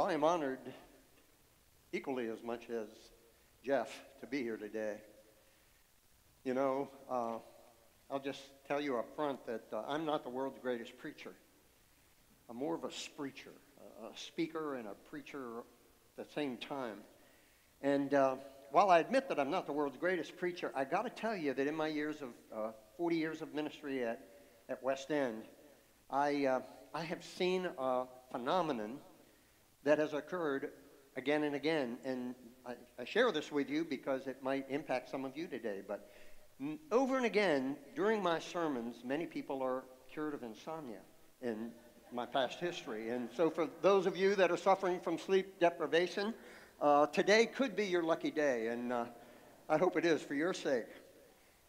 [0.00, 0.60] Well, I am honored
[1.92, 2.88] equally as much as
[3.62, 3.90] Jeff
[4.22, 4.96] to be here today.
[6.42, 7.36] You know, uh,
[8.10, 11.32] I'll just tell you up front that uh, I'm not the world's greatest preacher.
[12.48, 13.50] I'm more of a spreacher,
[14.02, 15.58] a, speaker and a preacher
[16.16, 17.00] at the same time.
[17.82, 18.36] And uh,
[18.70, 21.52] while I admit that I'm not the world's greatest preacher, I got to tell you
[21.52, 24.18] that in my years of uh, 40 years of ministry at,
[24.70, 25.42] at West End,
[26.08, 26.60] I, uh,
[26.94, 28.96] I have seen a phenomenon
[29.84, 30.70] that has occurred
[31.16, 31.98] again and again.
[32.04, 32.34] And
[32.66, 35.80] I, I, share this with you because it might impact some of you today.
[35.86, 36.10] But
[36.92, 41.00] over and again, during my sermons, many people are cured of insomnia
[41.40, 41.70] in
[42.12, 43.10] my past history.
[43.10, 46.34] And so, for those of you that are suffering from sleep deprivation,
[46.80, 49.04] uh, today could be your lucky day, and uh,
[49.68, 50.88] I hope it is for your sake.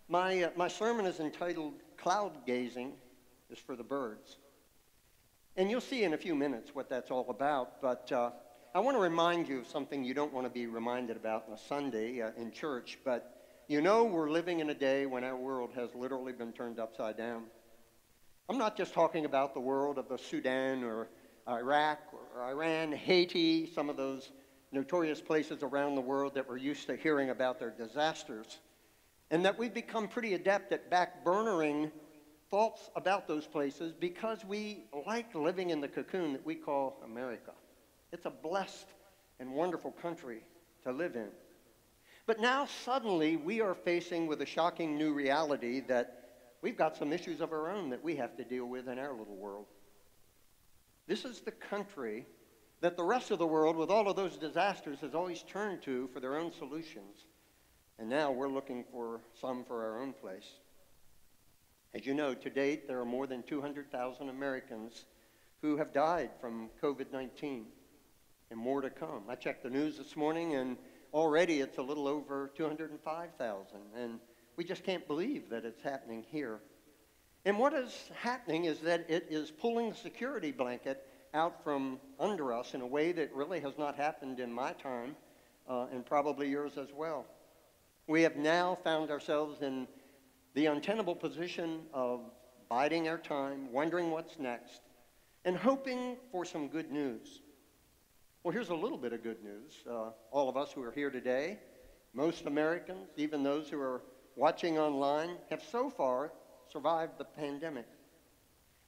[0.09, 2.93] My, uh, my sermon is entitled Cloud Gazing
[3.49, 4.37] is for the Birds.
[5.57, 8.29] And you'll see in a few minutes what that's all about, but uh,
[8.73, 11.53] I want to remind you of something you don't want to be reminded about on
[11.53, 13.35] a Sunday uh, in church, but
[13.67, 17.17] you know we're living in a day when our world has literally been turned upside
[17.17, 17.43] down.
[18.47, 21.09] I'm not just talking about the world of the Sudan or
[21.49, 24.31] Iraq or Iran, Haiti, some of those
[24.71, 28.59] notorious places around the world that we're used to hearing about their disasters,
[29.29, 31.91] and that we've become pretty adept at backburnering
[32.51, 37.53] thoughts about those places because we like living in the cocoon that we call America.
[38.11, 38.87] It's a blessed
[39.39, 40.43] and wonderful country
[40.83, 41.29] to live in.
[42.27, 46.29] But now suddenly we are facing with a shocking new reality that
[46.61, 49.13] we've got some issues of our own that we have to deal with in our
[49.13, 49.65] little world.
[51.07, 52.25] This is the country
[52.81, 56.09] that the rest of the world, with all of those disasters, has always turned to
[56.13, 57.25] for their own solutions.
[57.97, 60.47] And now we're looking for some for our own place.
[61.93, 65.05] As you know, to date, there are more than 200,000 Americans
[65.61, 67.65] who have died from COVID 19
[68.49, 69.23] and more to come.
[69.27, 70.77] I checked the news this morning, and
[71.13, 73.77] already it's a little over 205,000.
[73.95, 74.19] And
[74.55, 76.59] we just can't believe that it's happening here.
[77.43, 82.53] And what is happening is that it is pulling the security blanket out from under
[82.53, 85.15] us in a way that really has not happened in my time
[85.67, 87.25] uh, and probably yours as well.
[88.07, 89.87] We have now found ourselves in
[90.53, 92.21] the untenable position of
[92.69, 94.81] biding our time, wondering what's next,
[95.45, 97.41] and hoping for some good news.
[98.43, 99.73] Well, here's a little bit of good news.
[99.89, 101.59] Uh, all of us who are here today,
[102.13, 104.01] most Americans, even those who are
[104.35, 106.31] watching online, have so far
[106.71, 107.87] survived the pandemic.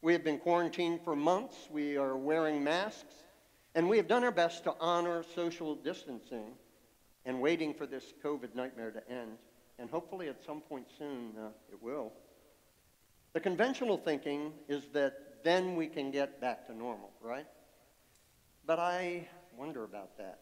[0.02, 1.70] We have been quarantined for months.
[1.72, 3.14] We are wearing masks.
[3.76, 6.54] And we have done our best to honor social distancing
[7.26, 9.38] and waiting for this COVID nightmare to end.
[9.80, 12.12] And hopefully, at some point soon, uh, it will.
[13.34, 17.48] The conventional thinking is that then we can get back to normal, right?
[18.66, 20.40] But I wonder about that.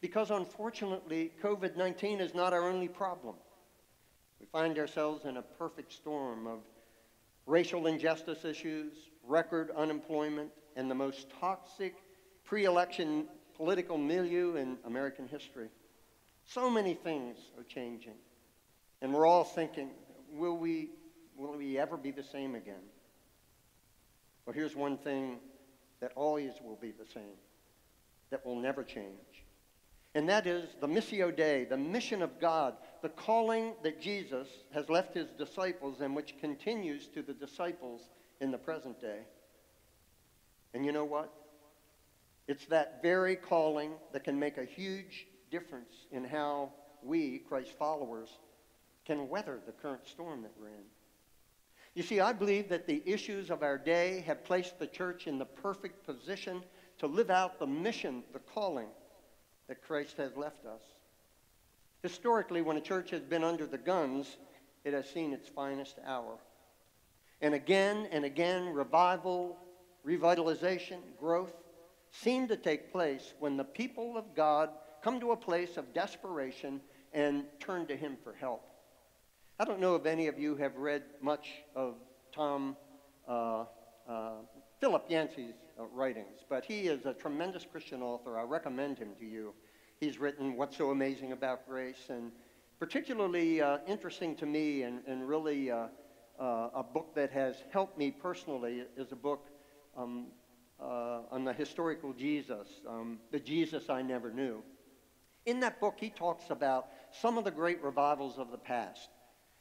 [0.00, 3.36] Because unfortunately, COVID 19 is not our only problem.
[4.40, 6.60] We find ourselves in a perfect storm of
[7.46, 11.94] racial injustice issues, record unemployment, and the most toxic
[12.44, 15.68] pre election political milieu in American history.
[16.46, 18.14] So many things are changing.
[19.02, 19.90] And we're all thinking,
[20.32, 20.90] will we,
[21.36, 22.82] will we ever be the same again?
[24.44, 25.38] Well, here's one thing
[26.00, 27.36] that always will be the same
[28.30, 29.44] that will never change.
[30.14, 34.88] And that is the Missio Dei, the mission of God, the calling that Jesus has
[34.88, 38.08] left his disciples and which continues to the disciples
[38.40, 39.20] in the present day.
[40.74, 41.32] And you know what?
[42.48, 46.72] It's that very calling that can make a huge difference in how
[47.02, 48.28] we, Christ followers,
[49.10, 50.84] can weather the current storm that we're in.
[51.96, 55.36] You see, I believe that the issues of our day have placed the church in
[55.36, 56.62] the perfect position
[56.98, 58.86] to live out the mission, the calling
[59.66, 60.82] that Christ has left us.
[62.04, 64.36] Historically, when a church has been under the guns,
[64.84, 66.38] it has seen its finest hour.
[67.40, 69.58] And again and again, revival,
[70.06, 71.54] revitalization, growth
[72.12, 74.70] seem to take place when the people of God
[75.02, 76.80] come to a place of desperation
[77.12, 78.69] and turn to Him for help.
[79.60, 81.96] I don't know if any of you have read much of
[82.32, 82.78] Tom
[83.28, 83.66] uh,
[84.08, 84.30] uh,
[84.80, 88.38] Philip Yancey's uh, writings, but he is a tremendous Christian author.
[88.38, 89.52] I recommend him to you.
[90.00, 92.32] He's written What's So Amazing About Grace, and
[92.78, 95.88] particularly uh, interesting to me and, and really uh,
[96.40, 99.48] uh, a book that has helped me personally is a book
[99.94, 100.28] um,
[100.78, 104.62] on the historical Jesus, um, the Jesus I never knew.
[105.44, 109.10] In that book, he talks about some of the great revivals of the past.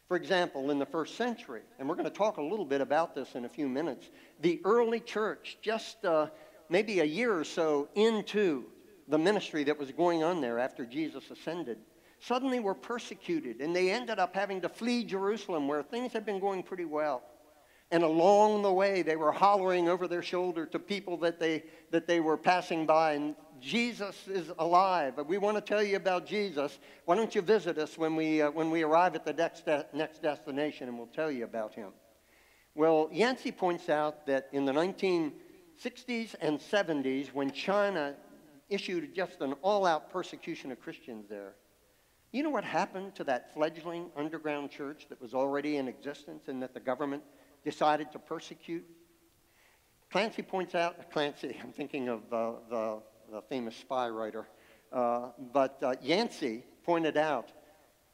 [0.10, 3.14] For example, in the first century, and we're going to talk a little bit about
[3.14, 4.10] this in a few minutes,
[4.42, 6.30] the early church, just uh,
[6.68, 8.66] maybe a year or so into
[9.08, 11.78] the ministry that was going on there after Jesus ascended,
[12.20, 16.40] suddenly were persecuted, and they ended up having to flee Jerusalem where things had been
[16.40, 17.22] going pretty well.
[17.92, 22.06] And along the way, they were hollering over their shoulder to people that they, that
[22.06, 25.16] they were passing by, and Jesus is alive.
[25.28, 26.78] We want to tell you about Jesus.
[27.06, 29.88] Why don't you visit us when we, uh, when we arrive at the next, de-
[29.92, 31.92] next destination, and we'll tell you about him.
[32.76, 38.16] Well, Yancey points out that in the 1960s and 70s, when China
[38.70, 41.56] issued just an all out persecution of Christians there,
[42.32, 46.62] you know what happened to that fledgling underground church that was already in existence and
[46.62, 47.24] that the government
[47.64, 48.86] decided to persecute?
[50.12, 53.00] Clancy points out, Clancy, I'm thinking of uh, the,
[53.32, 54.48] the, famous spy writer,
[54.92, 57.52] uh, but uh, Yancey pointed out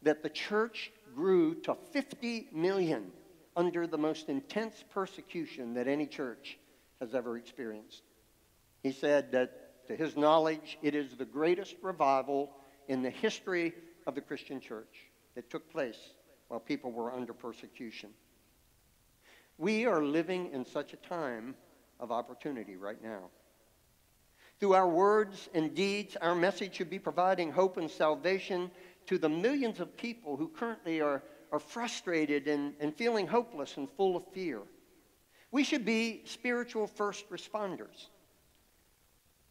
[0.01, 3.11] that the church grew to 50 million
[3.55, 6.57] under the most intense persecution that any church
[6.99, 8.03] has ever experienced.
[8.83, 12.51] He said that, to his knowledge, it is the greatest revival
[12.87, 13.73] in the history
[14.07, 15.97] of the Christian church that took place
[16.47, 18.09] while people were under persecution.
[19.57, 21.55] We are living in such a time
[21.99, 23.29] of opportunity right now.
[24.59, 28.71] Through our words and deeds, our message should be providing hope and salvation
[29.07, 33.89] to the millions of people who currently are, are frustrated and, and feeling hopeless and
[33.91, 34.61] full of fear.
[35.51, 38.07] We should be spiritual first responders.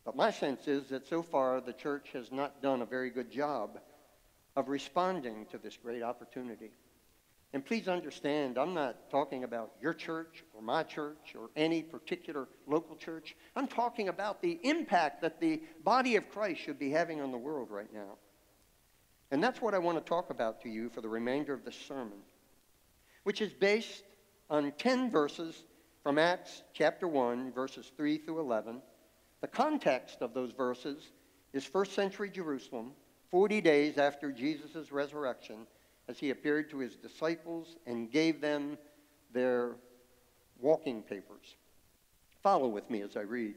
[0.04, 3.30] But my sense is that so far the church has not done a very good
[3.30, 3.78] job
[4.56, 6.70] of responding to this great opportunity.
[7.54, 12.48] And please understand, I'm not talking about your church or my church or any particular
[12.66, 13.36] local church.
[13.54, 17.38] I'm talking about the impact that the body of Christ should be having on the
[17.38, 18.18] world right now.
[19.30, 21.76] And that's what I want to talk about to you for the remainder of this
[21.76, 22.18] sermon,
[23.22, 24.02] which is based
[24.50, 25.62] on 10 verses
[26.02, 28.82] from Acts chapter 1, verses 3 through 11.
[29.42, 31.12] The context of those verses
[31.52, 32.94] is first century Jerusalem,
[33.30, 35.68] 40 days after Jesus' resurrection,
[36.08, 38.78] as he appeared to his disciples and gave them
[39.32, 39.76] their
[40.60, 41.56] walking papers.
[42.42, 43.54] Follow with me as I read.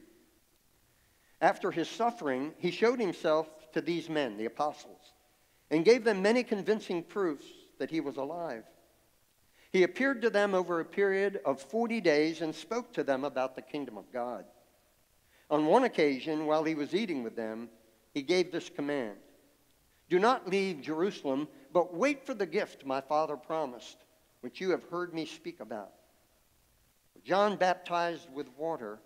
[1.42, 5.14] After his suffering, he showed himself to these men, the apostles,
[5.70, 7.46] and gave them many convincing proofs
[7.80, 8.64] that he was alive.
[9.72, 13.56] He appeared to them over a period of 40 days and spoke to them about
[13.56, 14.46] the kingdom of God.
[15.50, 17.70] On one occasion, while he was eating with them,
[18.14, 19.18] he gave this command
[20.10, 23.98] do not leave Jerusalem, but wait for the gift my father promised,
[24.42, 25.92] which you have heard me speak about.
[27.26, 29.00] John baptized with water,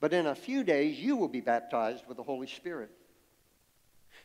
[0.00, 2.90] but in a few days you will be baptized with the Holy Spirit.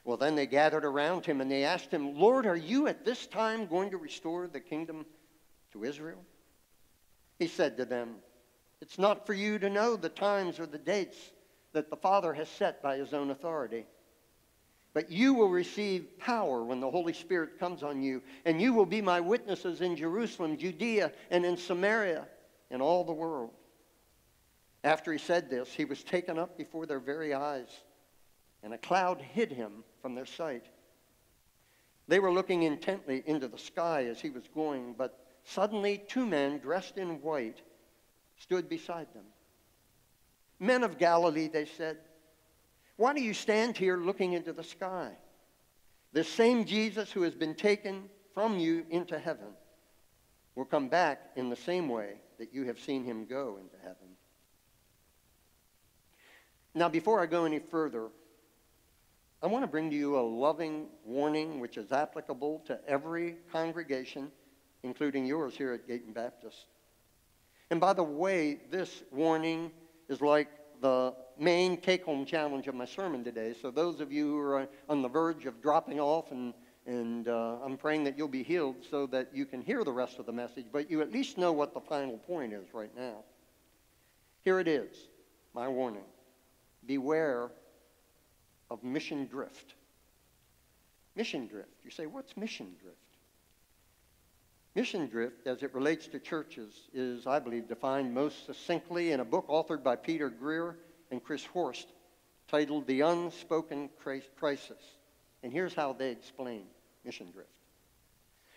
[0.04, 3.28] Well, then they gathered around him and they asked him, Lord, are you at this
[3.28, 5.06] time going to restore the kingdom
[5.72, 6.24] to Israel?
[7.38, 8.16] He said to them,
[8.82, 11.18] It's not for you to know the times or the dates
[11.72, 13.86] that the Father has set by his own authority
[14.94, 18.86] but you will receive power when the Holy Spirit comes on you, and you will
[18.86, 22.28] be my witnesses in Jerusalem, Judea, and in Samaria,
[22.72, 23.52] and all the world.
[24.84, 27.70] After he said this, he was taken up before their very eyes,
[28.64, 30.66] and a cloud hid him from their sight.
[32.08, 36.58] They were looking intently into the sky as he was going, but suddenly two men
[36.58, 37.62] dressed in white
[38.38, 39.26] stood beside them.
[40.60, 41.98] Men of Galilee, they said,
[43.00, 45.12] why do you stand here looking into the sky?
[46.12, 49.48] The same Jesus who has been taken from you into heaven
[50.54, 54.18] will come back in the same way that you have seen him go into heaven.
[56.76, 58.10] Now, before I go any further,
[59.42, 64.30] I want to bring to you a loving warning which is applicable to every congregation,
[64.84, 66.66] including yours here at Gayton Baptist.
[67.72, 69.72] And by the way, this warning
[70.10, 70.50] is like
[70.82, 73.54] the main take home challenge of my sermon today.
[73.62, 76.54] So, those of you who are on the verge of dropping off, and,
[76.86, 80.20] and uh, I'm praying that you'll be healed so that you can hear the rest
[80.20, 83.24] of the message, but you at least know what the final point is right now.
[84.44, 85.08] Here it is
[85.54, 86.06] my warning
[86.86, 87.52] beware
[88.72, 89.74] of mission drift.
[91.16, 91.70] Mission drift.
[91.84, 92.98] You say, what's mission drift?
[94.76, 99.26] Mission drift, as it relates to churches, is, I believe, defined most succinctly in a
[99.26, 100.78] book authored by Peter Greer
[101.12, 101.88] and Chris Horst
[102.48, 104.98] titled The Unspoken Crisis.
[105.42, 106.64] And here's how they explain
[107.04, 107.50] mission drift.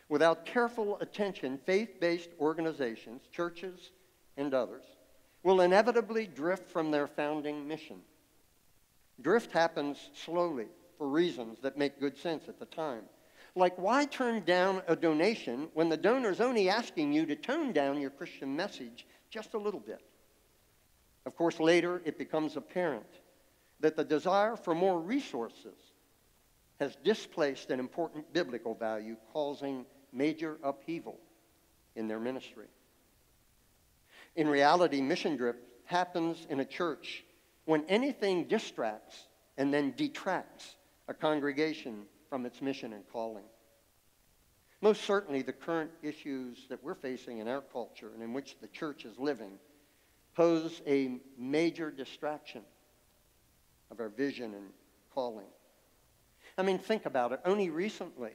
[0.09, 3.93] Without careful attention, faith based organizations, churches,
[4.37, 4.85] and others
[5.43, 8.01] will inevitably drift from their founding mission.
[9.21, 10.67] Drift happens slowly
[10.99, 13.03] for reasons that make good sense at the time.
[13.55, 17.73] Like, why turn down a donation when the donor is only asking you to tone
[17.73, 20.01] down your Christian message just a little bit?
[21.27, 23.21] Of course, later it becomes apparent
[23.81, 25.77] that the desire for more resources
[26.81, 31.19] has displaced an important biblical value, causing major upheaval
[31.95, 32.67] in their ministry.
[34.35, 37.25] In reality, mission drift happens in a church
[37.67, 39.29] when anything distracts
[39.59, 43.45] and then detracts a congregation from its mission and calling.
[44.81, 48.69] Most certainly, the current issues that we're facing in our culture and in which the
[48.69, 49.59] church is living
[50.35, 52.63] pose a major distraction
[53.91, 54.71] of our vision and
[55.15, 55.45] calling.
[56.57, 57.41] I mean, think about it.
[57.45, 58.33] Only recently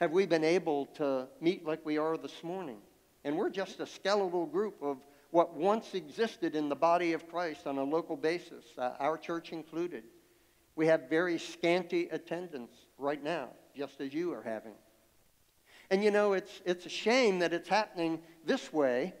[0.00, 2.78] have we been able to meet like we are this morning.
[3.24, 4.98] And we're just a skeletal group of
[5.32, 9.50] what once existed in the body of Christ on a local basis, uh, our church
[9.50, 10.04] included.
[10.76, 14.74] We have very scanty attendance right now, just as you are having.
[15.90, 19.14] And you know, it's, it's a shame that it's happening this way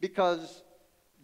[0.00, 0.62] because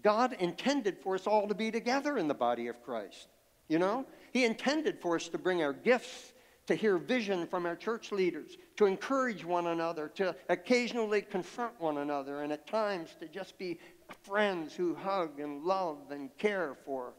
[0.03, 3.29] God intended for us all to be together in the body of Christ.
[3.69, 6.33] You know, He intended for us to bring our gifts,
[6.67, 11.99] to hear vision from our church leaders, to encourage one another, to occasionally confront one
[11.99, 13.79] another, and at times to just be
[14.23, 17.15] friends who hug and love and care for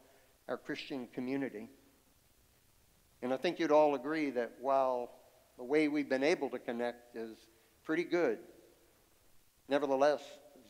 [0.48, 1.70] our Christian community.
[3.24, 5.10] And I think you'd all agree that while
[5.58, 7.38] the way we've been able to connect is
[7.86, 8.38] pretty good,
[9.70, 10.22] nevertheless,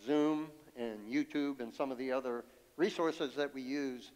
[0.05, 2.45] Zoom and YouTube and some of the other
[2.77, 4.12] resources that we use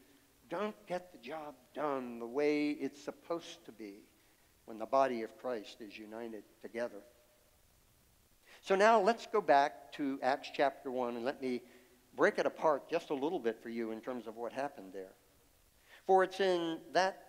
[0.50, 4.04] don't get the job done the way it's supposed to be
[4.66, 7.02] when the body of Christ is united together.
[8.62, 11.64] So now let's go back to Acts chapter 1 and let me
[12.16, 15.16] break it apart just a little bit for you in terms of what happened there.
[16.06, 17.27] For it's in that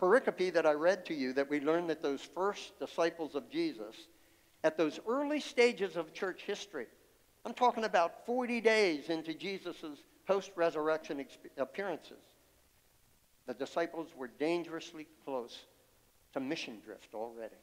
[0.00, 3.94] pericope that I read to you that we learned that those first disciples of Jesus,
[4.64, 6.86] at those early stages of church history,
[7.44, 9.76] I'm talking about 40 days into Jesus'
[10.26, 11.24] post resurrection
[11.56, 12.18] appearances,
[13.46, 15.66] the disciples were dangerously close
[16.32, 17.54] to mission drift already.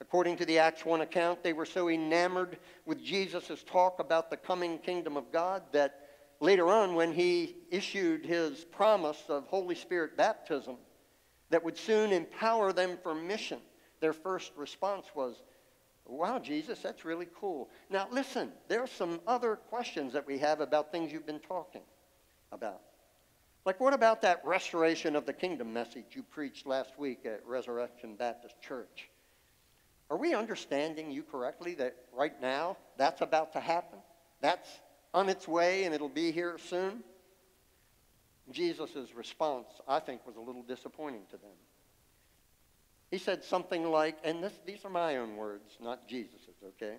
[0.00, 4.36] According to the Acts 1 account, they were so enamored with Jesus' talk about the
[4.36, 6.08] coming kingdom of God that
[6.40, 10.76] later on, when he issued his promise of Holy Spirit baptism
[11.52, 13.58] that would soon empower them for mission,
[14.00, 15.42] their first response was,
[16.06, 17.70] Wow, Jesus, that's really cool.
[17.88, 21.82] Now, listen, there are some other questions that we have about things you've been talking
[22.50, 22.80] about.
[23.64, 28.16] Like, what about that restoration of the kingdom message you preached last week at Resurrection
[28.16, 29.08] Baptist Church?
[30.10, 33.98] Are we understanding you correctly that right now that's about to happen?
[34.40, 34.68] That's
[35.14, 37.04] on its way and it'll be here soon?
[38.52, 41.56] Jesus' response, I think, was a little disappointing to them.
[43.10, 46.96] He said something like, and this, these are my own words, not Jesus's, okay?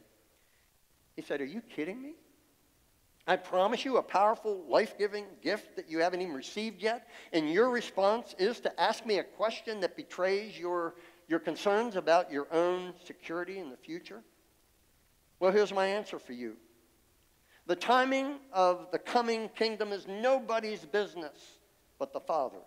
[1.16, 2.14] He said, Are you kidding me?
[3.26, 7.50] I promise you a powerful, life giving gift that you haven't even received yet, and
[7.50, 10.96] your response is to ask me a question that betrays your,
[11.28, 14.22] your concerns about your own security in the future?
[15.40, 16.58] Well, here's my answer for you.
[17.66, 21.60] The timing of the coming kingdom is nobody's business
[21.98, 22.60] but the Father's.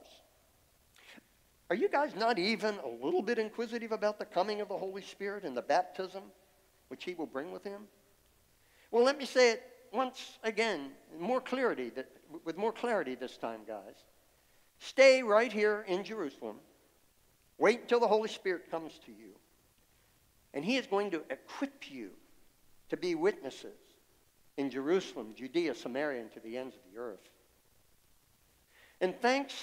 [1.68, 5.02] Are you guys not even a little bit inquisitive about the coming of the Holy
[5.02, 6.22] Spirit and the baptism
[6.88, 7.82] which He will bring with Him?
[8.90, 9.62] Well, let me say it
[9.92, 11.90] once again, more clarity,
[12.44, 14.04] with more clarity this time, guys.
[14.78, 16.56] Stay right here in Jerusalem.
[17.58, 19.32] Wait until the Holy Spirit comes to you.
[20.54, 22.10] And He is going to equip you
[22.88, 23.85] to be witnesses
[24.56, 27.30] in Jerusalem, Judea, Samaria, and to the ends of the earth.
[29.00, 29.54] And thanks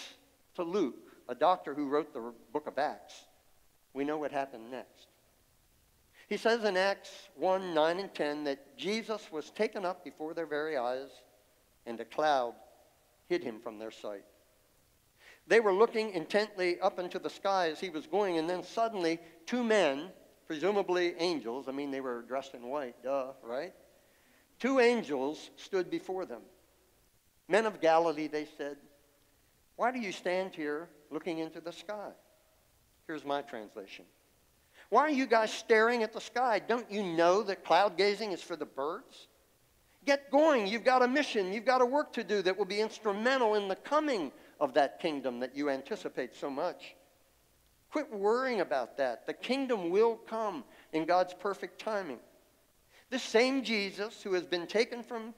[0.55, 0.95] to Luke,
[1.27, 3.15] a doctor who wrote the book of Acts,
[3.93, 5.07] we know what happened next.
[6.27, 10.45] He says in Acts 1 9 and 10 that Jesus was taken up before their
[10.45, 11.09] very eyes,
[11.85, 12.53] and a cloud
[13.27, 14.23] hid him from their sight.
[15.47, 19.19] They were looking intently up into the sky as he was going, and then suddenly
[19.45, 20.09] two men,
[20.47, 23.73] presumably angels, I mean, they were dressed in white, duh, right?
[24.63, 26.41] Two angels stood before them.
[27.50, 28.77] Men of Galilee, they said,
[29.75, 32.12] why do you stand here looking into the sky.
[33.05, 34.05] Here's my translation.
[34.88, 36.62] Why are you guys staring at the sky?
[36.65, 39.27] Don't you know that cloud gazing is for the birds?
[40.05, 40.65] Get going.
[40.67, 41.51] You've got a mission.
[41.51, 45.01] You've got a work to do that will be instrumental in the coming of that
[45.01, 46.96] kingdom that you anticipate so much.
[47.91, 49.27] Quit worrying about that.
[49.27, 52.20] The kingdom will come in God's perfect timing.
[53.10, 55.33] This same Jesus who has been taken from,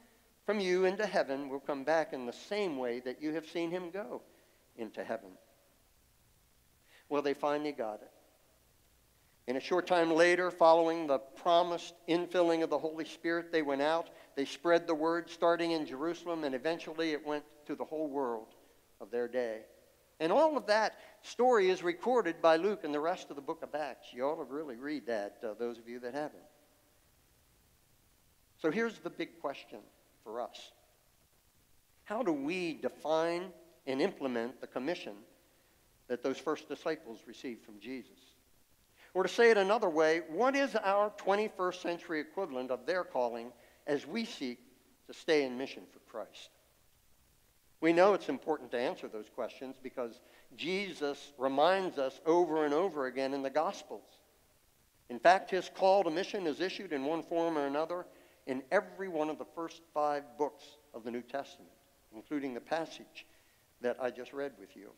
[0.45, 3.71] from you into heaven will come back in the same way that you have seen
[3.71, 4.21] him go
[4.77, 5.29] into heaven.
[7.09, 8.11] Well, they finally got it.
[9.47, 13.81] And a short time later, following the promised infilling of the Holy Spirit, they went
[13.81, 14.09] out.
[14.35, 18.55] They spread the word, starting in Jerusalem, and eventually it went to the whole world
[18.99, 19.61] of their day.
[20.19, 23.61] And all of that story is recorded by Luke in the rest of the book
[23.61, 24.07] of Acts.
[24.13, 26.41] You ought to really read that, uh, those of you that haven't.
[28.65, 29.77] So here's the big question
[30.23, 30.71] for us
[32.05, 33.51] How do we define
[33.85, 35.13] and implement the commission
[36.07, 38.17] that those first disciples received from Jesus?
[39.13, 43.51] Or to say it another way, what is our 21st century equivalent of their calling
[43.85, 44.57] as we seek
[45.05, 46.49] to stay in mission for Christ?
[47.81, 50.21] We know it's important to answer those questions because
[50.57, 54.17] Jesus reminds us over and over again in the Gospels.
[55.11, 58.07] In fact, his call to mission is issued in one form or another
[58.47, 61.71] in every one of the first five books of the New Testament,
[62.13, 63.25] including the passage
[63.81, 64.91] that I just read with you.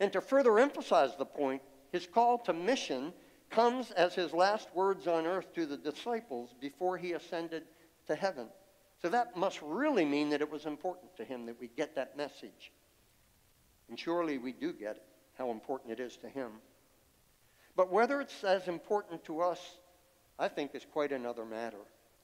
[0.00, 3.12] And to further emphasize the point, his call to mission
[3.50, 7.62] comes as his last words on earth to the disciples before he ascended
[8.06, 8.48] to heaven.
[9.00, 12.16] So that must really mean that it was important to him that we get that
[12.16, 12.72] message.
[13.88, 15.02] And surely we do get
[15.38, 16.50] how important it is to him.
[17.76, 19.60] But whether it's as important to us,
[20.38, 21.78] I think, is quite another matter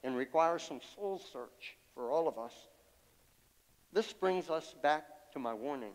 [0.04, 2.54] and requires some soul search for all of us.
[3.92, 5.92] This brings us back to my warning.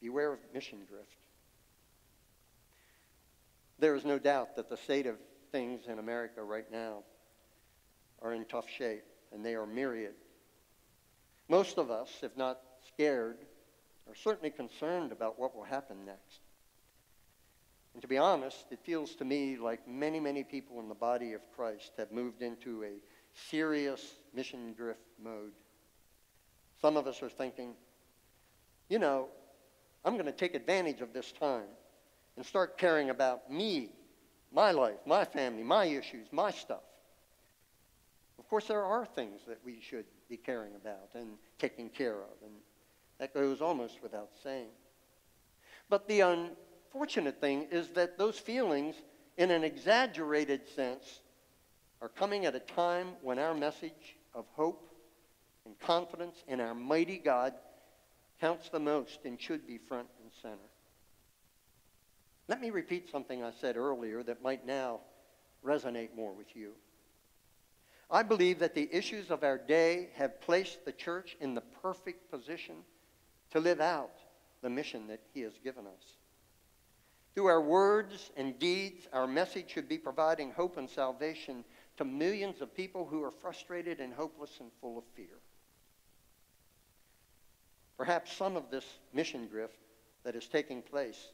[0.00, 1.06] Beware of mission drift.
[3.78, 5.16] There is no doubt that the state of
[5.52, 7.02] things in America right now
[8.22, 10.14] are in tough shape, and they are myriad.
[11.48, 13.38] Most of us, if not scared,
[14.08, 16.40] are certainly concerned about what will happen next.
[17.92, 21.32] And to be honest, it feels to me like many, many people in the body
[21.32, 23.00] of Christ have moved into a
[23.50, 25.52] serious mission drift mode.
[26.80, 27.74] Some of us are thinking,
[28.88, 29.28] you know,
[30.04, 31.68] I'm going to take advantage of this time
[32.36, 33.90] and start caring about me,
[34.52, 36.80] my life, my family, my issues, my stuff.
[38.38, 42.30] Of course, there are things that we should be caring about and taking care of,
[42.42, 42.52] and
[43.18, 44.70] that goes almost without saying.
[45.90, 46.22] But the
[46.92, 48.96] unfortunate thing is that those feelings,
[49.36, 51.20] in an exaggerated sense,
[52.02, 54.90] are coming at a time when our message of hope
[55.64, 57.54] and confidence in our mighty God
[58.40, 60.56] counts the most and should be front and center.
[62.48, 65.00] Let me repeat something I said earlier that might now
[65.64, 66.72] resonate more with you.
[68.10, 72.32] I believe that the issues of our day have placed the church in the perfect
[72.32, 72.76] position
[73.52, 74.16] to live out
[74.62, 76.16] the mission that he has given us.
[77.40, 81.64] Through our words and deeds, our message should be providing hope and salvation
[81.96, 85.38] to millions of people who are frustrated and hopeless and full of fear.
[87.96, 89.78] Perhaps some of this mission drift
[90.22, 91.28] that is taking place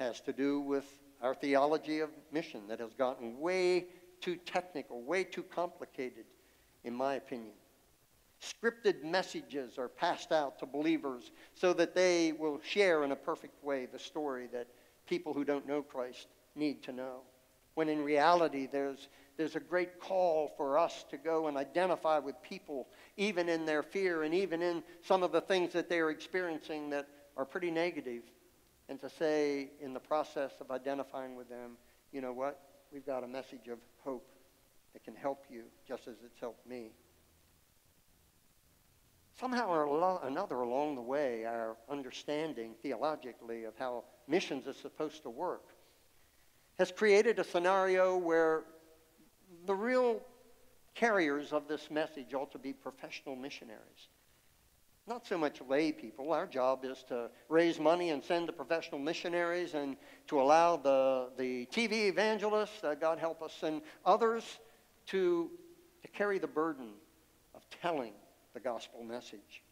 [0.00, 3.86] has to do with our theology of mission that has gotten way
[4.20, 6.24] too technical, way too complicated,
[6.82, 7.54] in my opinion.
[8.42, 13.62] Scripted messages are passed out to believers so that they will share in a perfect
[13.62, 14.66] way the story that
[15.06, 17.20] people who don't know Christ need to know.
[17.74, 22.34] When in reality, there's, there's a great call for us to go and identify with
[22.42, 26.10] people, even in their fear and even in some of the things that they are
[26.10, 28.22] experiencing that are pretty negative,
[28.88, 31.76] and to say, in the process of identifying with them,
[32.12, 32.60] you know what?
[32.92, 34.28] We've got a message of hope
[34.92, 36.90] that can help you just as it's helped me.
[39.38, 45.30] Somehow or another along the way, our understanding theologically of how missions is supposed to
[45.30, 45.74] work
[46.80, 48.62] has created a scenario where
[49.66, 50.18] the real
[50.94, 54.08] carriers of this message ought to be professional missionaries.
[55.06, 56.32] Not so much lay people.
[56.32, 59.94] Our job is to raise money and send the professional missionaries and
[60.28, 64.58] to allow the, the TV evangelists, uh, God help us, and others
[65.08, 65.50] to,
[66.00, 66.92] to carry the burden
[67.54, 68.14] of telling
[68.54, 69.62] the gospel message.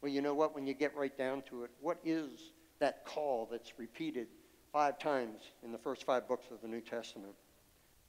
[0.00, 0.54] Well, you know what?
[0.54, 2.52] When you get right down to it, what is
[2.84, 4.28] that call that's repeated
[4.72, 7.34] five times in the first five books of the New Testament?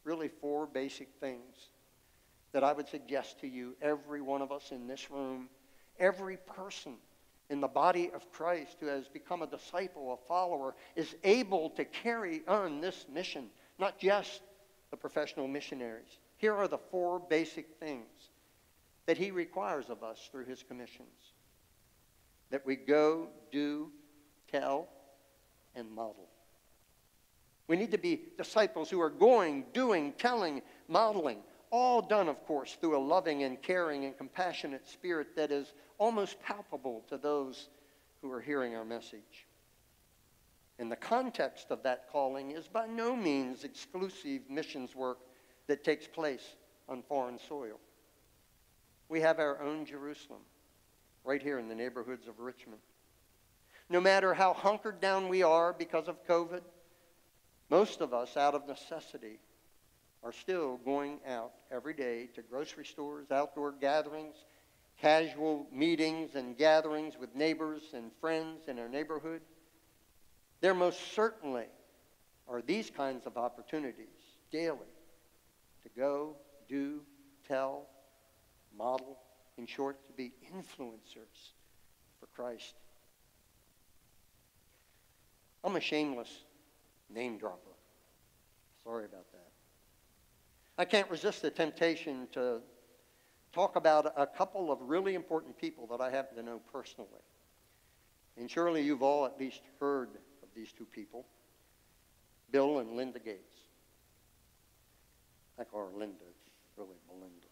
[0.04, 1.70] Really, four basic things
[2.52, 5.50] that I would suggest to you, every one of us in this room
[6.00, 6.96] Every person
[7.50, 11.86] in the body of Christ who has become a disciple, a follower, is able to
[11.86, 13.48] carry on this mission,
[13.80, 14.42] not just
[14.92, 16.20] the professional missionaries.
[16.38, 18.30] Here are the four basic things
[19.06, 21.08] that he requires of us through his commissions
[22.50, 23.92] that we go, do,
[24.60, 24.88] tell,
[25.76, 26.30] and model.
[27.68, 31.40] We need to be disciples who are going, doing, telling, modeling.
[31.72, 36.40] All done, of course, through a loving and caring and compassionate spirit that is almost
[36.42, 37.70] palpable to those
[38.22, 39.48] who are hearing our message.
[40.78, 45.20] And the context of that calling is by no means exclusive missions work
[45.68, 46.56] that takes place
[46.88, 47.80] on foreign soil.
[49.10, 50.42] We have our own Jerusalem
[51.24, 52.82] right here in the neighborhoods of Richmond.
[53.90, 56.62] No matter how hunkered down we are because of COVID,
[57.70, 59.40] most of us, out of necessity,
[60.24, 64.36] are still going out every day to grocery stores, outdoor gatherings,
[65.00, 69.42] casual meetings and gatherings with neighbors and friends in our neighborhood.
[70.62, 71.66] There most certainly
[72.48, 74.08] are these kinds of opportunities
[74.52, 74.78] daily
[75.84, 76.36] to go,
[76.68, 77.02] do,
[77.48, 77.88] tell,
[78.76, 79.20] model,
[79.58, 81.52] in short, to be influencers
[82.20, 82.74] for Christ.
[85.66, 86.44] I'm a shameless
[87.10, 87.72] name dropper.
[88.84, 89.50] Sorry about that.
[90.78, 92.60] I can't resist the temptation to
[93.52, 97.10] talk about a couple of really important people that I happen to know personally.
[98.38, 100.10] And surely you've all at least heard
[100.44, 101.26] of these two people
[102.52, 103.56] Bill and Linda Gates.
[105.60, 106.26] I call her Linda,
[106.78, 107.48] really Melinda.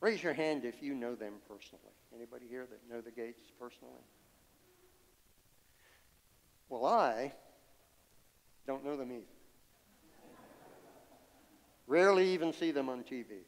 [0.00, 1.92] Raise your hand if you know them personally.
[2.14, 4.00] Anybody here that know the Gates personally?
[6.74, 7.32] Well, I
[8.66, 9.22] don't know them either.
[11.86, 13.44] Rarely even see them on TV.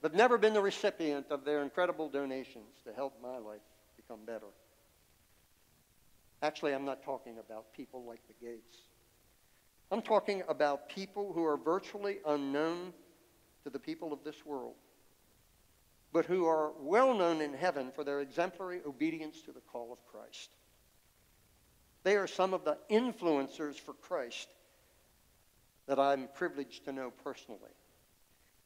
[0.00, 3.60] But never been the recipient of their incredible donations to help my life
[3.96, 4.46] become better.
[6.42, 8.76] Actually, I'm not talking about people like the Gates.
[9.90, 12.92] I'm talking about people who are virtually unknown
[13.64, 14.76] to the people of this world,
[16.12, 19.98] but who are well known in heaven for their exemplary obedience to the call of
[20.06, 20.50] Christ.
[22.04, 24.48] They are some of the influencers for Christ
[25.86, 27.60] that I'm privileged to know personally.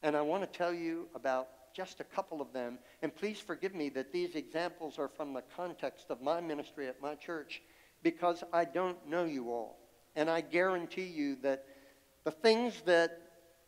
[0.03, 2.79] And I want to tell you about just a couple of them.
[3.01, 7.01] And please forgive me that these examples are from the context of my ministry at
[7.01, 7.61] my church
[8.03, 9.77] because I don't know you all.
[10.15, 11.65] And I guarantee you that
[12.23, 13.21] the things that,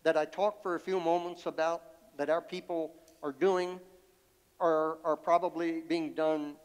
[0.04, 1.84] that I talk for a few moments about
[2.18, 3.80] that our people are doing
[4.60, 6.56] are, are probably being done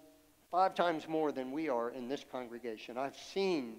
[0.51, 2.97] five times more than we are in this congregation.
[2.97, 3.77] I've seen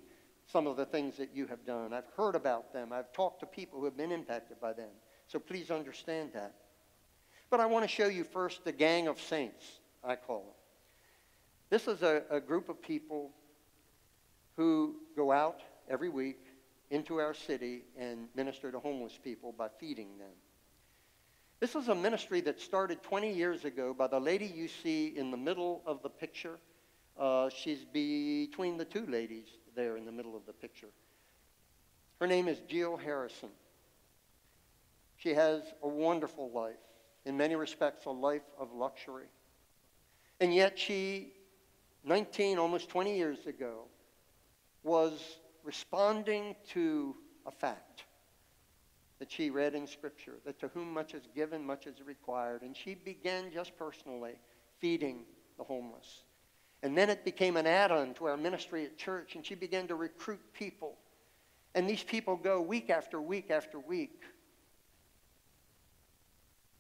[0.52, 1.94] some of the things that you have done.
[1.94, 2.94] I've heard about them.
[2.94, 4.90] I've talked to people who have been impacted by them.
[5.28, 6.54] So please understand that.
[7.50, 9.66] But I want to show you first the gang of saints,
[10.04, 10.54] I call them.
[11.70, 13.32] This is a, a group of people
[14.56, 16.40] who go out every week
[16.90, 20.32] into our city and minister to homeless people by feeding them.
[21.60, 25.32] This is a ministry that started 20 years ago by the lady you see in
[25.32, 26.60] the middle of the picture.
[27.18, 30.90] Uh, she's between the two ladies there in the middle of the picture.
[32.20, 33.50] Her name is Jill Harrison.
[35.18, 36.76] She has a wonderful life,
[37.26, 39.26] in many respects, a life of luxury.
[40.40, 41.34] And yet, she,
[42.04, 43.86] 19, almost 20 years ago,
[44.84, 45.20] was
[45.64, 47.16] responding to
[47.48, 48.04] a fact
[49.20, 52.62] that she read in Scripture, that to whom much is given, much is required.
[52.62, 54.34] And she began just personally
[54.80, 55.26] feeding
[55.58, 56.24] the homeless.
[56.84, 59.88] And then it became an add on to our ministry at church, and she began
[59.88, 60.98] to recruit people.
[61.74, 64.24] And these people go week after week after week.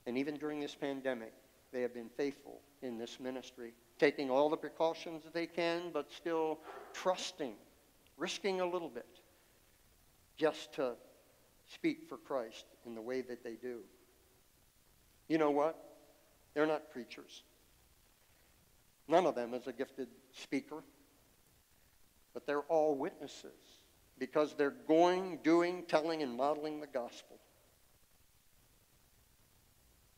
[0.05, 1.33] And even during this pandemic,
[1.73, 6.11] they have been faithful in this ministry, taking all the precautions that they can, but
[6.11, 6.59] still
[6.93, 7.55] trusting,
[8.17, 9.19] risking a little bit,
[10.37, 10.93] just to
[11.73, 13.79] speak for Christ in the way that they do.
[15.27, 15.77] You know what?
[16.53, 17.43] They're not preachers.
[19.07, 20.83] None of them is a gifted speaker,
[22.33, 23.51] but they're all witnesses
[24.19, 27.37] because they're going, doing, telling, and modeling the gospel.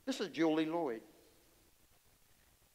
[0.06, 1.02] This is Julie Lloyd.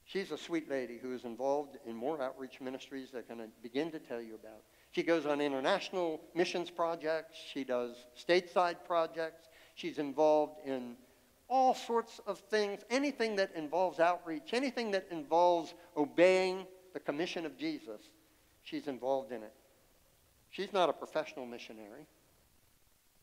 [0.05, 3.55] She's a sweet lady who is involved in more outreach ministries that I'm going to
[3.63, 4.63] begin to tell you about.
[4.95, 7.37] She goes on international missions projects.
[7.53, 9.49] She does stateside projects.
[9.75, 10.97] She's involved in
[11.49, 17.59] all sorts of things, anything that involves outreach, anything that involves obeying the commission of
[17.59, 18.01] Jesus,
[18.63, 19.53] she's involved in it.
[20.51, 22.07] She's not a professional missionary.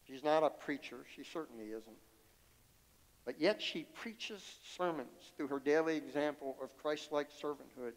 [0.05, 0.97] She's not a preacher.
[1.15, 1.97] She certainly isn't.
[3.23, 4.43] But yet she preaches
[4.75, 7.93] sermons through her daily example of Christ like servanthood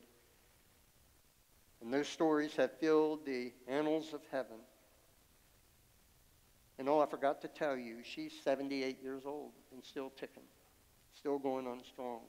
[1.80, 4.56] and those stories have filled the annals of heaven.
[6.78, 10.42] And oh, I forgot to tell you, she's 78 years old and still ticking,
[11.14, 12.20] still going on strong.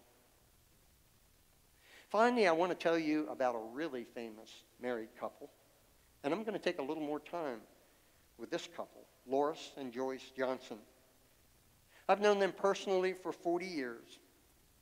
[2.10, 4.50] Finally, I want to tell you about a really famous
[4.82, 5.50] married couple.
[6.24, 7.60] And I'm going to take a little more time
[8.38, 10.78] with this couple, Loris and Joyce Johnson.
[12.08, 14.20] I've known them personally for 40 years,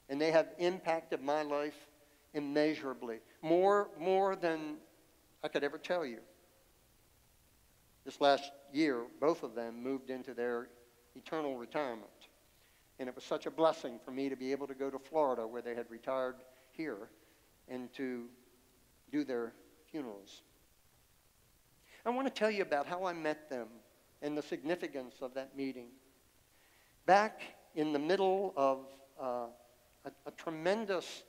[0.10, 1.88] and they have impacted my life
[2.34, 4.76] immeasurably, more, more than
[5.44, 6.20] I could ever tell you.
[8.06, 10.70] this last year, both of them moved into their
[11.16, 12.10] eternal retirement.
[13.00, 15.48] And it was such a blessing for me to be able to go to Florida,
[15.48, 16.36] where they had retired
[16.72, 17.10] here,
[17.68, 18.26] and to
[19.12, 19.54] do their
[19.90, 20.42] funerals.
[22.06, 23.68] I want to tell you about how I met them
[24.22, 25.88] and the significance of that meeting.
[27.06, 27.42] Back
[27.76, 28.86] in the middle of
[29.22, 29.46] uh,
[30.06, 31.24] a, a, tremendous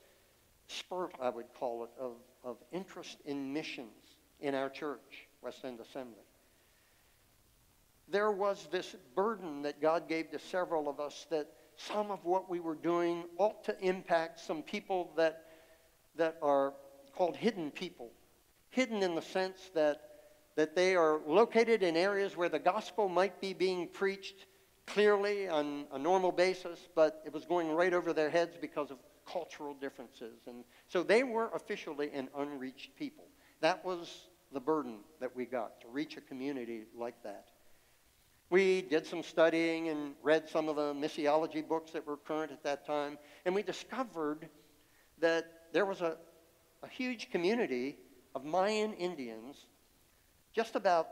[0.67, 5.79] spurt, I would call it, of, of interest in missions in our church, West End
[5.79, 6.23] Assembly.
[8.07, 11.47] There was this burden that God gave to several of us that
[11.77, 15.45] some of what we were doing ought to impact some people that,
[16.15, 16.73] that are
[17.15, 18.11] called hidden people.
[18.69, 20.01] Hidden in the sense that,
[20.55, 24.45] that they are located in areas where the gospel might be being preached
[24.85, 28.97] clearly on a normal basis, but it was going right over their heads because of
[29.31, 30.41] cultural differences.
[30.47, 33.25] And so they were officially an unreached people.
[33.61, 37.47] That was the burden that we got to reach a community like that.
[38.49, 42.63] We did some studying and read some of the missiology books that were current at
[42.63, 44.47] that time, and we discovered
[45.19, 46.17] that there was a,
[46.83, 47.97] a huge community
[48.35, 49.65] of Mayan Indians
[50.53, 51.07] just about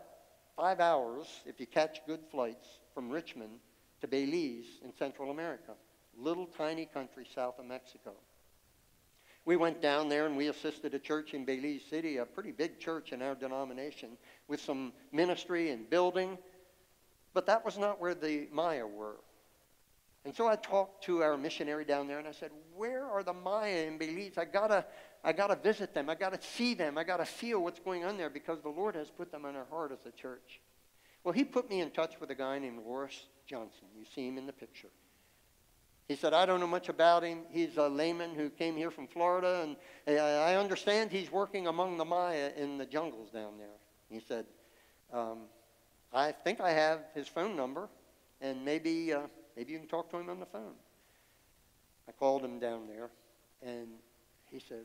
[0.56, 3.60] five hours, if you catch good flights, from Richmond
[4.02, 5.74] to Belize in Central America,
[6.18, 8.14] little tiny country south of Mexico.
[9.46, 12.80] We went down there and we assisted a church in Belize City, a pretty big
[12.80, 16.38] church in our denomination, with some ministry and building.
[17.34, 19.18] But that was not where the Maya were.
[20.26, 23.34] And so I talked to our missionary down there and I said, Where are the
[23.34, 24.38] Maya in Belize?
[24.38, 24.86] I gotta,
[25.24, 26.10] I gotta visit them.
[26.10, 26.98] I gotta see them.
[26.98, 29.66] I gotta feel what's going on there because the Lord has put them on our
[29.70, 30.62] heart as a church.
[31.26, 33.88] Well, he put me in touch with a guy named Loris Johnson.
[33.98, 34.90] You see him in the picture.
[36.14, 37.40] He said, I don't know much about him.
[37.50, 42.06] He's a layman who came here from Florida, and I understand he's working among the
[42.06, 43.80] Maya in the jungles down there.
[44.12, 44.46] He said,
[45.12, 45.40] um,
[46.14, 47.90] I think I have his phone number,
[48.42, 49.22] and maybe, uh,
[49.58, 50.76] maybe you can talk to him on the phone.
[52.08, 53.10] I called him down there,
[53.64, 53.88] and
[54.52, 54.84] he said,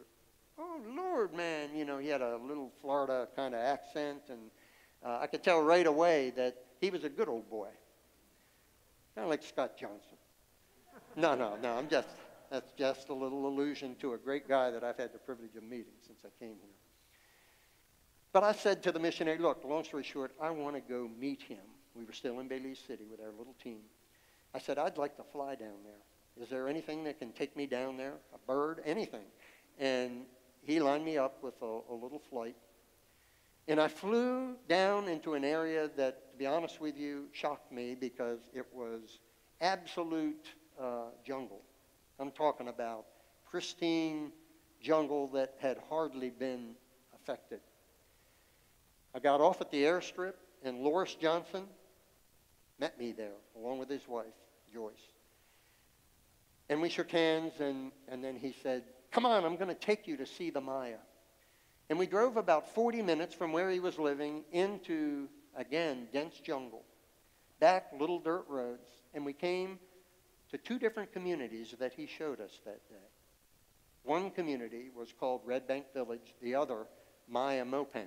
[0.58, 1.76] Oh, Lord, man.
[1.76, 4.50] You know, he had a little Florida kind of accent, and
[5.04, 7.68] uh, I could tell right away that he was a good old boy.
[9.14, 10.16] Kind of like Scott Johnson.
[11.16, 11.76] No, no, no.
[11.76, 12.08] I'm just,
[12.50, 15.62] that's just a little allusion to a great guy that I've had the privilege of
[15.62, 16.76] meeting since I came here.
[18.32, 21.42] But I said to the missionary, look, long story short, I want to go meet
[21.42, 21.64] him.
[21.94, 23.80] We were still in Belize City with our little team.
[24.54, 26.42] I said, I'd like to fly down there.
[26.42, 28.14] Is there anything that can take me down there?
[28.34, 28.80] A bird?
[28.84, 29.24] Anything.
[29.78, 30.22] And
[30.62, 32.56] he lined me up with a, a little flight.
[33.66, 37.94] And I flew down into an area that, to be honest with you, shocked me
[37.94, 39.18] because it was
[39.60, 41.62] absolute uh, jungle.
[42.18, 43.06] I'm talking about
[43.50, 44.32] pristine
[44.80, 46.74] jungle that had hardly been
[47.14, 47.60] affected.
[49.14, 51.64] I got off at the airstrip, and Loris Johnson
[52.78, 54.26] met me there, along with his wife,
[54.72, 54.92] Joyce.
[56.68, 60.06] And we shook hands, and, and then he said, Come on, I'm going to take
[60.06, 60.98] you to see the Maya.
[61.88, 66.84] And we drove about 40 minutes from where he was living into, again, dense jungle,
[67.58, 69.78] back little dirt roads, and we came
[70.50, 72.96] to two different communities that he showed us that day.
[74.04, 76.86] One community was called Red Bank Village, the other,
[77.28, 78.06] Maya Mopan.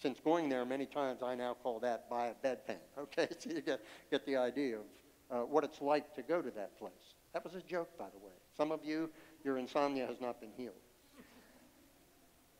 [0.00, 2.76] Since going there many times, I now call that Maya Bedpan.
[2.98, 3.80] Okay, so you get,
[4.10, 4.82] get the idea of
[5.30, 6.92] uh, what it's like to go to that place.
[7.32, 8.32] That was a joke, by the way.
[8.56, 9.08] Some of you,
[9.44, 10.74] your insomnia has not been healed.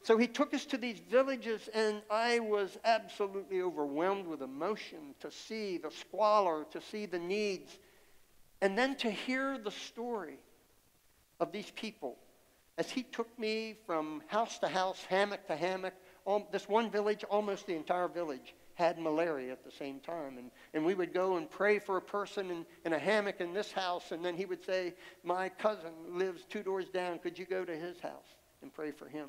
[0.04, 5.30] So he took us to these villages, and I was absolutely overwhelmed with emotion to
[5.30, 7.78] see the squalor, to see the needs
[8.62, 10.38] and then to hear the story
[11.40, 12.16] of these people
[12.78, 15.94] as he took me from house to house, hammock to hammock.
[16.24, 20.38] All, this one village, almost the entire village, had malaria at the same time.
[20.38, 23.52] And, and we would go and pray for a person in, in a hammock in
[23.52, 24.94] this house, and then he would say,
[25.24, 27.18] My cousin lives two doors down.
[27.18, 29.28] Could you go to his house and pray for him?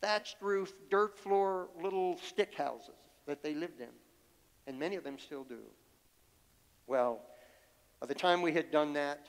[0.00, 2.94] Thatched roof, dirt floor, little stick houses
[3.26, 3.88] that they lived in.
[4.68, 5.58] And many of them still do.
[6.86, 7.20] Well,
[8.00, 9.26] by the time we had done that,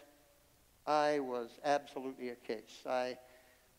[0.86, 2.84] I was absolutely a case.
[2.88, 3.18] I,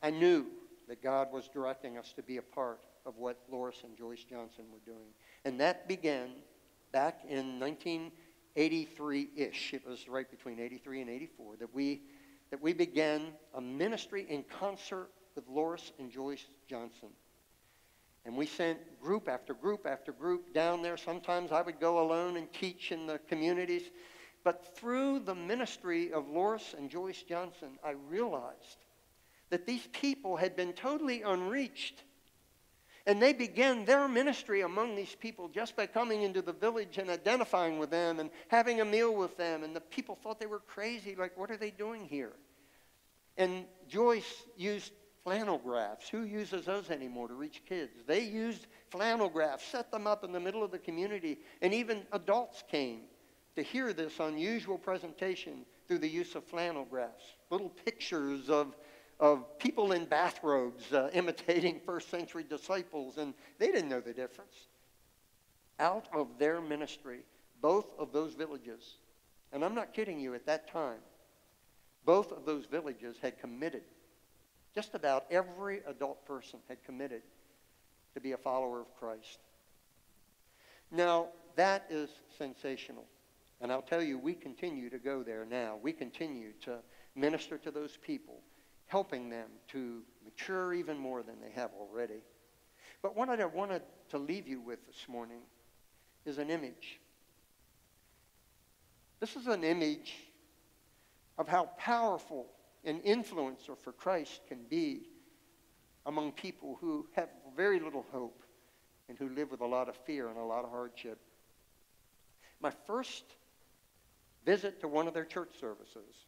[0.03, 0.47] I knew
[0.89, 4.65] that God was directing us to be a part of what Loris and Joyce Johnson
[4.73, 5.15] were doing.
[5.45, 6.31] And that began
[6.93, 9.75] back in 1983-ish.
[9.75, 12.03] It was right between 83 and 84 that we,
[12.51, 17.11] that we began a ministry in concert with Loris and Joyce Johnson.
[18.25, 20.97] And we sent group after group after group down there.
[20.97, 23.91] Sometimes I would go alone and teach in the communities.
[24.43, 28.85] But through the ministry of Loris and Joyce Johnson, I realized
[29.51, 32.03] that these people had been totally unreached.
[33.07, 37.11] And they began their ministry among these people just by coming into the village and
[37.11, 39.65] identifying with them and having a meal with them.
[39.65, 41.17] And the people thought they were crazy.
[41.17, 42.33] Like, what are they doing here?
[43.37, 44.93] And Joyce used
[45.25, 46.09] flannel graphs.
[46.09, 47.93] Who uses those anymore to reach kids?
[48.07, 52.03] They used flannel graphs, set them up in the middle of the community, and even
[52.13, 53.03] adults came
[53.57, 57.35] to hear this unusual presentation through the use of flannel graphs.
[57.51, 58.77] Little pictures of,
[59.19, 64.69] of people in bathrobes uh, imitating first century disciples, and they didn't know the difference.
[65.79, 67.21] Out of their ministry,
[67.61, 68.97] both of those villages,
[69.53, 71.01] and I'm not kidding you at that time,
[72.05, 73.83] both of those villages had committed
[74.75, 77.23] just about every adult person had committed
[78.15, 79.39] to be a follower of Christ.
[80.91, 83.05] Now, that is sensational.
[83.61, 85.79] And I'll tell you, we continue to go there now.
[85.83, 86.79] We continue to
[87.15, 88.41] minister to those people,
[88.87, 92.23] helping them to mature even more than they have already.
[93.03, 95.43] But what I wanted to leave you with this morning
[96.25, 97.01] is an image.
[99.21, 100.15] This is an image
[101.37, 102.47] of how powerful
[102.85, 105.03] an influencer for Christ can be
[106.07, 108.43] among people who have very little hope
[109.09, 111.19] and who live with a lot of fear and a lot of hardship.
[112.63, 113.25] My first
[114.45, 116.27] visit to one of their church services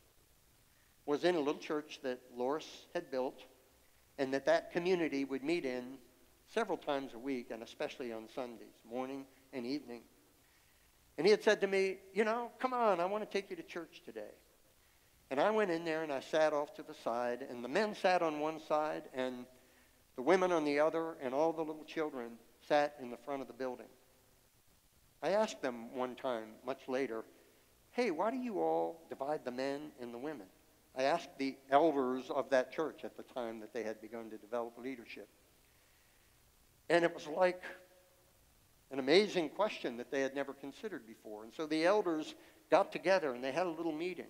[1.06, 3.40] was in a little church that Loris had built
[4.18, 5.98] and that that community would meet in
[6.52, 10.02] several times a week and especially on Sundays, morning and evening.
[11.18, 13.56] And he had said to me, You know, come on, I want to take you
[13.56, 14.34] to church today.
[15.30, 17.94] And I went in there and I sat off to the side, and the men
[17.94, 19.46] sat on one side, and
[20.16, 22.32] the women on the other, and all the little children
[22.68, 23.86] sat in the front of the building.
[25.22, 27.24] I asked them one time, much later,
[27.92, 30.46] hey, why do you all divide the men and the women?
[30.96, 34.36] I asked the elders of that church at the time that they had begun to
[34.36, 35.28] develop leadership.
[36.90, 37.62] And it was like
[38.90, 41.44] an amazing question that they had never considered before.
[41.44, 42.34] And so the elders
[42.70, 44.26] got together and they had a little meeting.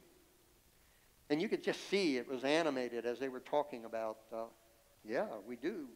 [1.31, 4.45] And you could just see it was animated as they were talking about, uh,
[5.05, 5.87] yeah, we do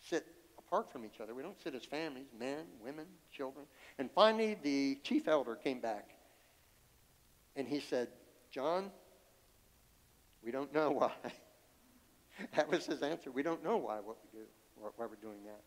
[0.00, 0.26] sit
[0.58, 1.34] apart from each other.
[1.34, 3.66] We don't sit as families, men, women, children.
[3.98, 6.10] And finally, the chief elder came back
[7.56, 8.08] and he said,
[8.50, 8.90] John,
[10.44, 11.12] we don't know why.
[12.54, 13.30] that was his answer.
[13.30, 15.60] We don't know why what we do, why we're doing that.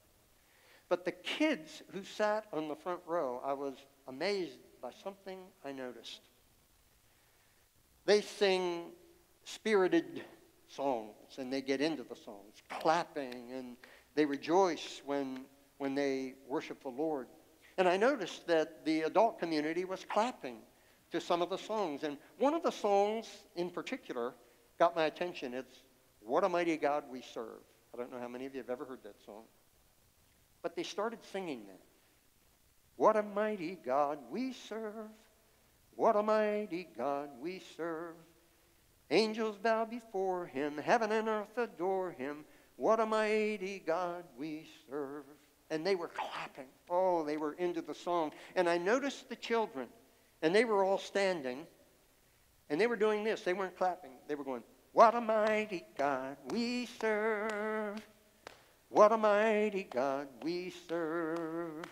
[0.88, 3.76] But the kids who sat on the front row, I was
[4.08, 6.22] amazed by something I noticed.
[8.06, 8.92] They sing
[9.46, 10.24] spirited
[10.68, 13.78] songs and they get into the songs, clapping, and
[14.14, 15.46] they rejoice when,
[15.80, 17.28] when they worship the Lord.
[17.78, 20.58] And I noticed that the adult community was clapping
[21.16, 22.04] to some of the songs.
[22.04, 24.34] And one of the songs in particular
[24.78, 25.54] got my attention.
[25.54, 25.84] It's
[26.22, 27.62] What a Mighty God We Serve.
[27.94, 29.44] I don't know how many of you have ever heard that song.
[30.62, 31.80] But they started singing that.
[32.98, 35.10] What a mighty God we serve.
[35.96, 38.16] What a mighty God we serve.
[39.12, 42.46] Angels bow before him, heaven and earth adore him.
[42.78, 45.24] What a mighty God we serve.
[45.70, 46.68] And they were clapping.
[46.90, 48.32] Oh, they were into the song.
[48.56, 49.88] And I noticed the children,
[50.42, 51.66] and they were all standing,
[52.70, 53.42] and they were doing this.
[53.42, 58.02] They weren't clapping, they were going, What a mighty God we serve.
[58.90, 61.86] What a mighty God we serve.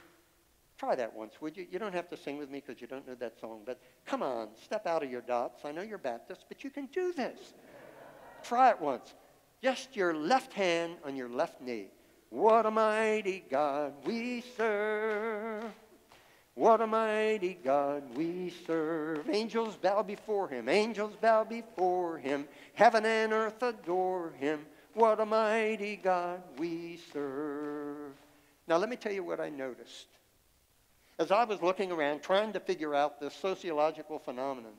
[0.77, 1.65] Try that once, would you?
[1.71, 4.21] You don't have to sing with me because you don't know that song, but come
[4.21, 5.65] on, step out of your dots.
[5.65, 7.53] I know you're Baptist, but you can do this.
[8.43, 9.13] Try it once.
[9.61, 11.87] Just your left hand on your left knee.
[12.29, 15.71] What a mighty God we serve.
[16.55, 19.29] What a mighty God we serve.
[19.29, 20.69] Angels bow before him.
[20.69, 22.47] Angels bow before him.
[22.75, 24.65] Heaven and earth adore him.
[24.93, 28.13] What a mighty God we serve.
[28.67, 30.07] Now, let me tell you what I noticed
[31.19, 34.73] as I was looking around trying to figure out this sociological phenomenon,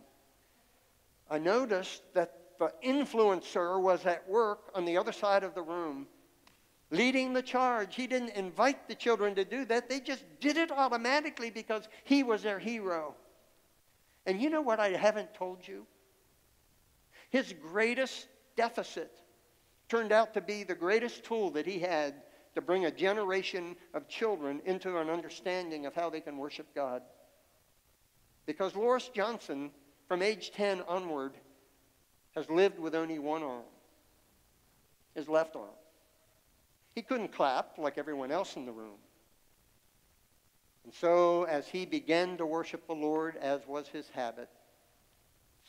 [1.31, 6.07] I noticed that the influencer was at work on the other side of the room
[6.95, 7.95] leading the charge.
[7.95, 12.23] He didn't invite the children to do that, they just did it automatically because he
[12.23, 13.15] was their hero.
[14.27, 15.87] And you know what I haven't told you?
[17.31, 19.21] His greatest deficit
[19.89, 22.15] turned out to be the greatest tool that he had
[22.55, 27.03] to bring a generation of children into an understanding of how they can worship God.
[28.47, 29.71] Because Loris Johnson,
[30.07, 31.33] from age 10 onward,
[32.37, 33.65] has lived with only one arm,
[35.15, 35.69] his left arm.
[36.95, 38.99] He couldn't clap like everyone else in the room.
[40.85, 44.49] And so, as he began to worship the Lord, as was his habit,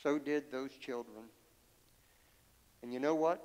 [0.03, 1.23] so did those children.
[2.83, 3.41] And you know what?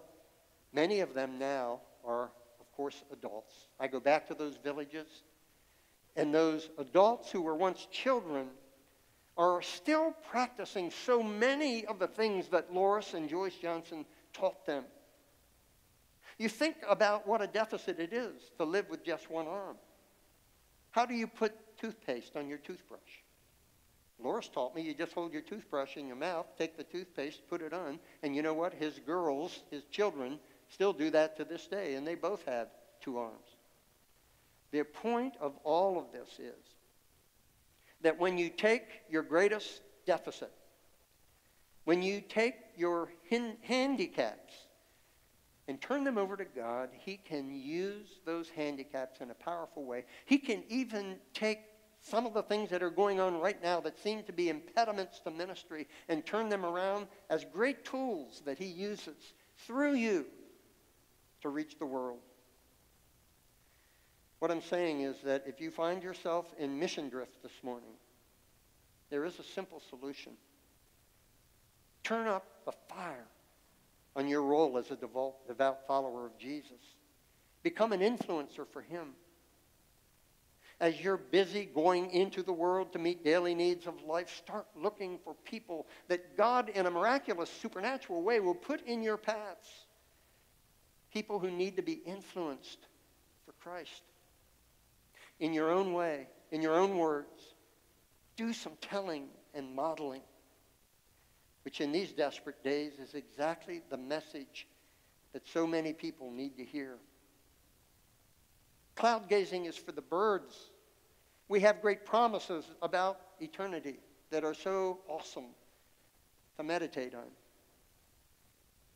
[0.73, 2.31] Many of them now are
[2.71, 3.69] of course, adults.
[3.79, 5.09] I go back to those villages,
[6.17, 8.49] and those adults who were once children
[9.37, 14.85] are still practicing so many of the things that Loris and Joyce Johnson taught them.
[16.41, 19.77] You think about what a deficit it is to live with just one arm.
[20.91, 23.21] How do you put toothpaste on your toothbrush?
[24.19, 27.61] Loris taught me you just hold your toothbrush in your mouth, take the toothpaste, put
[27.61, 28.73] it on, and you know what?
[28.73, 32.69] His girls, his children, still do that to this day, and they both have
[33.03, 33.57] two arms.
[34.71, 36.65] The point of all of this is
[38.01, 40.53] that when you take your greatest deficit,
[41.85, 43.11] when you take your
[43.61, 44.55] handicaps
[45.71, 50.05] and turn them over to God, He can use those handicaps in a powerful way.
[50.27, 51.61] He can even take
[52.01, 55.21] some of the things that are going on right now that seem to be impediments
[55.21, 60.27] to ministry and turn them around as great tools that He uses through you
[61.43, 62.19] to reach the world.
[64.41, 67.93] What I'm saying is that if you find yourself in mission drift this morning,
[69.09, 70.33] there is a simple solution.
[72.03, 73.29] Turn up the fire
[74.17, 76.81] on your role as a devout follower of Jesus.
[77.63, 79.15] Become an influencer for Him
[80.81, 85.19] as you're busy going into the world to meet daily needs of life, start looking
[85.23, 89.69] for people that God, in a miraculous, supernatural way, will put in your paths.
[91.13, 92.79] People who need to be influenced
[93.45, 94.03] for Christ.
[95.39, 97.55] In your own way, in your own words,
[98.37, 100.23] do some telling and modeling,
[101.63, 104.67] which in these desperate days is exactly the message
[105.33, 106.97] that so many people need to hear.
[108.97, 110.55] Cloud gazing is for the birds.
[111.49, 113.99] We have great promises about eternity
[114.31, 115.55] that are so awesome
[116.57, 117.31] to meditate on.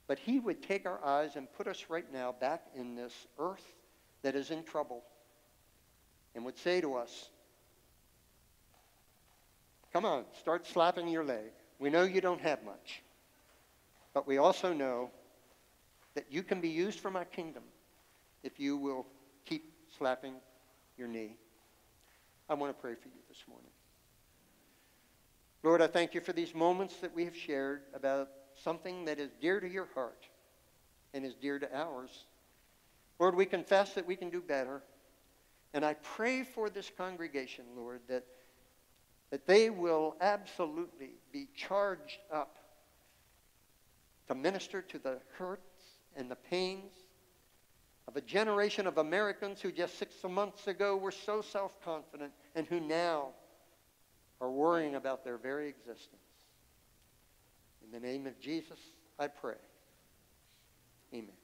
[0.07, 3.65] But He would take our eyes and put us right now back in this earth
[4.23, 5.03] that is in trouble
[6.35, 7.31] and would say to us,
[9.93, 11.53] Come on, start slapping your leg.
[11.79, 13.03] We know you don't have much.
[14.13, 15.11] But we also know
[16.15, 17.65] that you can be used for my kingdom
[18.43, 19.07] if you will
[19.45, 20.35] keep slapping
[20.97, 21.37] your knee.
[22.49, 23.71] I want to pray for you this morning.
[25.63, 28.29] Lord, I thank you for these moments that we have shared about
[28.63, 30.29] something that is dear to your heart
[31.15, 32.27] and is dear to ours.
[33.19, 34.83] Lord, we confess that we can do better.
[35.73, 38.25] And I pray for this congregation, Lord, that,
[39.35, 42.57] that they will absolutely be charged up
[44.29, 45.83] to minister to the hurts
[46.15, 46.93] and the pains
[48.07, 52.65] of a generation of Americans who just six months ago were so self confident and
[52.69, 53.31] who now
[54.41, 56.23] are worrying about their very existence.
[57.83, 58.79] In the name of Jesus,
[59.19, 59.57] I pray.
[61.13, 61.44] Amen.